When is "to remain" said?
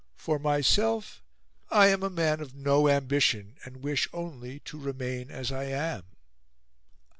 4.61-5.29